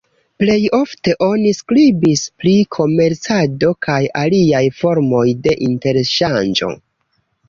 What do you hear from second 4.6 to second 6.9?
formoj de interŝanĝo.